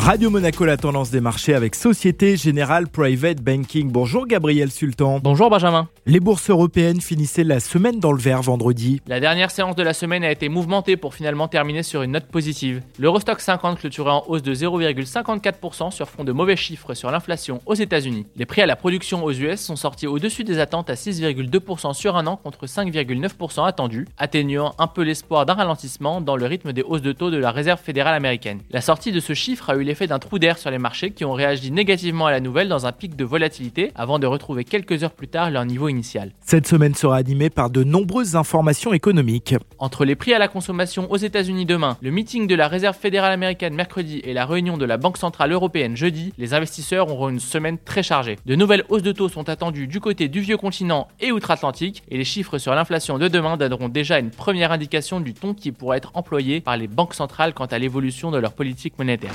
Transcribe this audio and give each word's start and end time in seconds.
Radio 0.00 0.30
Monaco, 0.30 0.64
la 0.64 0.78
tendance 0.78 1.10
des 1.10 1.20
marchés 1.20 1.52
avec 1.52 1.74
Société 1.74 2.34
Générale 2.34 2.88
Private 2.88 3.42
Banking. 3.42 3.92
Bonjour 3.92 4.26
Gabriel 4.26 4.70
Sultan. 4.70 5.20
Bonjour 5.22 5.50
Benjamin. 5.50 5.90
Les 6.06 6.20
bourses 6.20 6.48
européennes 6.48 7.02
finissaient 7.02 7.44
la 7.44 7.60
semaine 7.60 8.00
dans 8.00 8.12
le 8.12 8.18
vert 8.18 8.40
vendredi. 8.40 9.02
La 9.06 9.20
dernière 9.20 9.50
séance 9.50 9.76
de 9.76 9.82
la 9.82 9.92
semaine 9.92 10.24
a 10.24 10.30
été 10.32 10.48
mouvementée 10.48 10.96
pour 10.96 11.14
finalement 11.14 11.48
terminer 11.48 11.82
sur 11.82 12.00
une 12.00 12.12
note 12.12 12.24
positive. 12.24 12.80
L'Eurostock 12.98 13.42
50 13.42 13.78
clôturait 13.78 14.10
en 14.10 14.24
hausse 14.26 14.42
de 14.42 14.54
0,54% 14.54 15.90
sur 15.90 16.08
fond 16.08 16.24
de 16.24 16.32
mauvais 16.32 16.56
chiffres 16.56 16.94
sur 16.94 17.10
l'inflation 17.10 17.60
aux 17.66 17.74
États-Unis. 17.74 18.24
Les 18.36 18.46
prix 18.46 18.62
à 18.62 18.66
la 18.66 18.76
production 18.76 19.22
aux 19.22 19.32
US 19.32 19.60
sont 19.60 19.76
sortis 19.76 20.06
au-dessus 20.06 20.44
des 20.44 20.60
attentes 20.60 20.88
à 20.88 20.94
6,2% 20.94 21.92
sur 21.92 22.16
un 22.16 22.26
an 22.26 22.36
contre 22.36 22.64
5,9% 22.64 23.66
attendus, 23.66 24.08
atténuant 24.16 24.74
un 24.78 24.86
peu 24.86 25.02
l'espoir 25.02 25.44
d'un 25.44 25.54
ralentissement 25.54 26.22
dans 26.22 26.36
le 26.36 26.46
rythme 26.46 26.72
des 26.72 26.82
hausses 26.82 27.02
de 27.02 27.12
taux 27.12 27.30
de 27.30 27.36
la 27.36 27.50
Réserve 27.50 27.80
fédérale 27.80 28.14
américaine. 28.14 28.62
La 28.70 28.80
sortie 28.80 29.12
de 29.12 29.20
ce 29.20 29.34
chiffre 29.34 29.68
a 29.68 29.76
eu 29.76 29.89
l'effet 29.90 30.06
d'un 30.06 30.20
trou 30.20 30.38
d'air 30.38 30.56
sur 30.56 30.70
les 30.70 30.78
marchés 30.78 31.10
qui 31.10 31.24
ont 31.24 31.32
réagi 31.32 31.72
négativement 31.72 32.26
à 32.26 32.30
la 32.30 32.38
nouvelle 32.38 32.68
dans 32.68 32.86
un 32.86 32.92
pic 32.92 33.16
de 33.16 33.24
volatilité 33.24 33.90
avant 33.96 34.20
de 34.20 34.26
retrouver 34.28 34.62
quelques 34.62 35.02
heures 35.02 35.10
plus 35.10 35.26
tard 35.26 35.50
leur 35.50 35.64
niveau 35.64 35.88
initial. 35.88 36.30
Cette 36.46 36.68
semaine 36.68 36.94
sera 36.94 37.16
animée 37.16 37.50
par 37.50 37.70
de 37.70 37.82
nombreuses 37.82 38.36
informations 38.36 38.92
économiques. 38.92 39.56
Entre 39.80 40.04
les 40.04 40.14
prix 40.14 40.32
à 40.32 40.38
la 40.38 40.46
consommation 40.46 41.10
aux 41.10 41.16
États-Unis 41.16 41.66
demain, 41.66 41.96
le 42.00 42.12
meeting 42.12 42.46
de 42.46 42.54
la 42.54 42.68
Réserve 42.68 42.96
fédérale 42.96 43.32
américaine 43.32 43.74
mercredi 43.74 44.20
et 44.22 44.32
la 44.32 44.46
réunion 44.46 44.78
de 44.78 44.84
la 44.84 44.96
Banque 44.96 45.16
centrale 45.16 45.50
européenne 45.50 45.96
jeudi, 45.96 46.32
les 46.38 46.54
investisseurs 46.54 47.10
auront 47.10 47.30
une 47.30 47.40
semaine 47.40 47.76
très 47.84 48.04
chargée. 48.04 48.36
De 48.46 48.54
nouvelles 48.54 48.84
hausses 48.90 49.02
de 49.02 49.10
taux 49.10 49.28
sont 49.28 49.48
attendues 49.48 49.88
du 49.88 49.98
côté 49.98 50.28
du 50.28 50.38
vieux 50.38 50.56
continent 50.56 51.08
et 51.18 51.32
outre-Atlantique 51.32 52.04
et 52.08 52.16
les 52.16 52.24
chiffres 52.24 52.58
sur 52.58 52.76
l'inflation 52.76 53.18
de 53.18 53.26
demain 53.26 53.56
donneront 53.56 53.88
déjà 53.88 54.20
une 54.20 54.30
première 54.30 54.70
indication 54.70 55.18
du 55.18 55.34
ton 55.34 55.52
qui 55.52 55.72
pourrait 55.72 55.98
être 55.98 56.12
employé 56.14 56.60
par 56.60 56.76
les 56.76 56.86
banques 56.86 57.14
centrales 57.14 57.54
quant 57.54 57.66
à 57.66 57.78
l'évolution 57.78 58.30
de 58.30 58.38
leur 58.38 58.52
politique 58.52 58.96
monétaire. 58.96 59.34